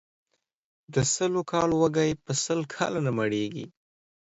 د 0.93 0.95
سلو 1.13 1.41
کالو 1.51 1.75
وږى، 1.81 2.07
په 2.25 2.31
سل 2.43 2.59
کاله 2.73 2.99
نه 3.05 3.11
مړېږي. 3.17 3.65